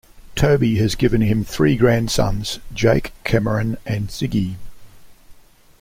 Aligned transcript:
Toby 0.35 0.77
has 0.79 0.95
given 0.95 1.21
him 1.21 1.43
three 1.43 1.77
grandsons, 1.77 2.57
Jake, 2.73 3.13
Cameron 3.23 3.77
and 3.85 4.07
Ziggy. 4.07 4.55